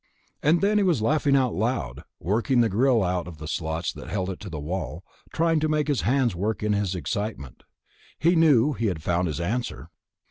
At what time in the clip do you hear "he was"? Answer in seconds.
0.79-1.03